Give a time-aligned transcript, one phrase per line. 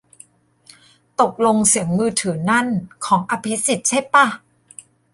[1.21, 2.67] ตกลงเสียงมือถือนั่น
[3.05, 4.25] ของอภิสิทธิ์ใช่ป่ะ